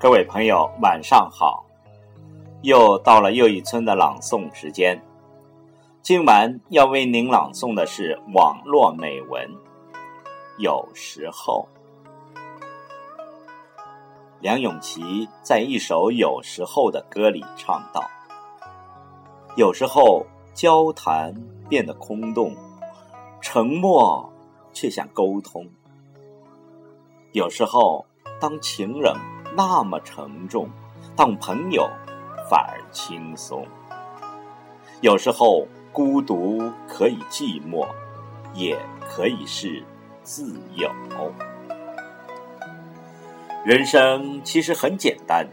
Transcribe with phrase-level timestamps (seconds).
[0.00, 1.66] 各位朋友，晚上好！
[2.62, 5.02] 又到了又一村的朗诵时间。
[6.02, 9.50] 今晚要为您朗诵的是网络美文。
[10.58, 11.66] 有时候，
[14.38, 18.08] 梁咏琪在一首《有时候》的歌里唱道
[19.58, 21.34] ：“有时候，交谈
[21.68, 22.54] 变得空洞，
[23.40, 24.32] 沉默
[24.72, 25.68] 却想沟通。
[27.32, 28.06] 有时候，
[28.40, 29.12] 当情人……”
[29.58, 30.68] 那么沉重，
[31.16, 31.90] 当朋友
[32.48, 33.66] 反而轻松。
[35.00, 37.84] 有时候孤独可以寂寞，
[38.54, 39.82] 也可以是
[40.22, 40.88] 自由。
[43.64, 45.44] 人生其实很简单，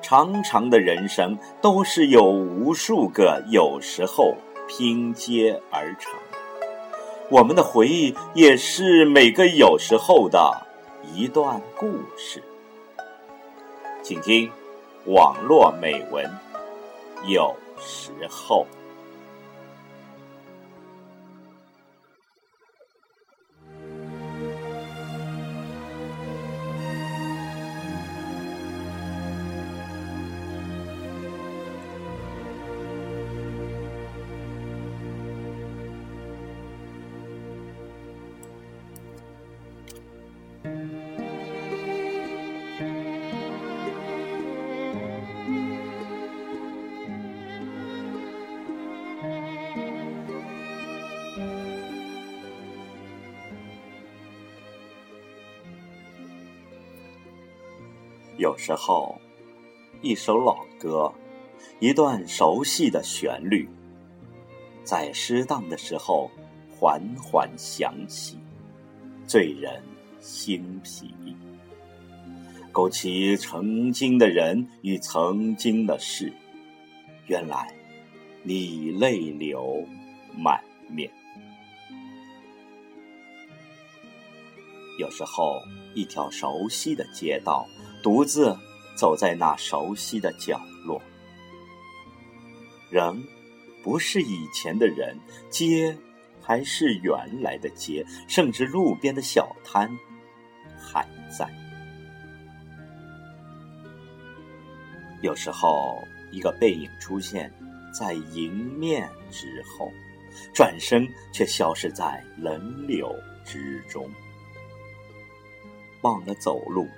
[0.00, 4.32] 长长的人生都是由无数个有时候
[4.68, 6.12] 拼接而成。
[7.28, 10.64] 我们的回忆也是每个有时候的
[11.12, 12.40] 一段故事。
[14.10, 14.50] 请听
[15.04, 16.28] 网络美文，
[17.28, 18.66] 有时候。
[58.40, 59.20] 有时候，
[60.00, 61.12] 一首老歌，
[61.78, 63.68] 一段熟悉的旋律，
[64.82, 66.30] 在适当的时候
[66.70, 68.38] 缓缓响起，
[69.26, 69.82] 醉人
[70.20, 71.12] 心脾，
[72.72, 76.32] 勾起曾经的人与曾经的事。
[77.26, 77.70] 原来，
[78.42, 79.86] 你泪流
[80.34, 81.10] 满面。
[84.98, 85.60] 有时候，
[85.94, 87.68] 一条熟悉的街道。
[88.02, 88.56] 独自
[88.94, 91.00] 走在那熟悉的角落，
[92.90, 93.22] 人
[93.82, 95.18] 不是以前的人，
[95.48, 95.96] 街
[96.42, 99.90] 还是原来的街，甚至路边的小摊
[100.78, 101.48] 还在。
[105.22, 107.52] 有时候，一个背影出现
[107.92, 109.92] 在迎面之后，
[110.54, 114.10] 转身却消失在人流之中，
[116.00, 116.88] 忘了走路。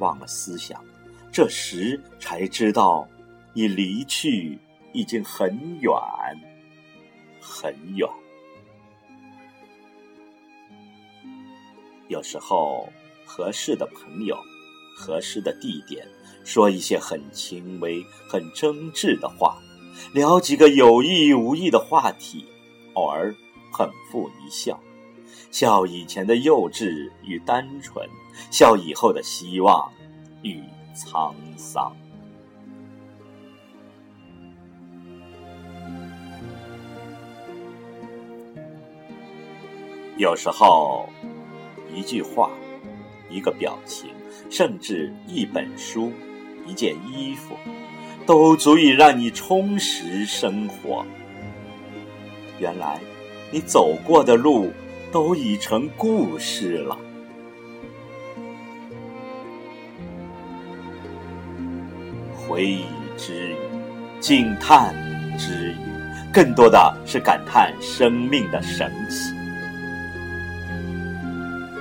[0.00, 0.84] 忘了思想，
[1.30, 3.06] 这时才知道，
[3.54, 4.58] 你离去
[4.92, 5.92] 已经很远，
[7.40, 8.08] 很远。
[12.08, 12.92] 有时候，
[13.24, 14.36] 合适的朋友，
[14.96, 16.04] 合适的地点，
[16.44, 19.56] 说一些很轻微、很真挚的话，
[20.12, 22.44] 聊几个有意无意的话题，
[22.94, 23.32] 偶尔
[23.72, 24.76] 捧腹一笑。
[25.50, 28.08] 笑以前的幼稚与单纯，
[28.50, 29.90] 笑以后的希望
[30.42, 30.62] 与
[30.94, 31.92] 沧桑。
[40.16, 41.08] 有时候，
[41.92, 42.50] 一句话，
[43.28, 44.10] 一个表情，
[44.50, 46.12] 甚至一本书、
[46.64, 47.56] 一件衣服，
[48.24, 51.04] 都足以让你充实生活。
[52.60, 53.00] 原来，
[53.50, 54.70] 你走过的路。
[55.12, 56.96] 都已成故事了。
[62.36, 62.84] 回忆
[63.16, 63.56] 之余，
[64.20, 64.92] 惊叹
[65.38, 65.76] 之余，
[66.32, 69.32] 更多的是感叹生命的神奇。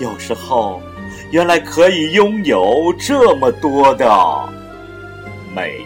[0.00, 0.80] 有时候，
[1.30, 4.08] 原来可以拥有这么多的
[5.54, 5.83] 美。